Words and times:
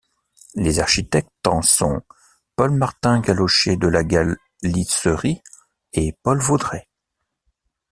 Les 0.55 0.79
architectes 0.79 1.45
en 1.45 1.61
sont 1.61 2.01
Paul-Martin 2.55 3.19
Gallocher 3.19 3.77
de 3.77 3.85
Lagalisserie 3.87 5.43
et 5.93 6.15
Paul 6.23 6.39
Vaudrey. 6.41 6.89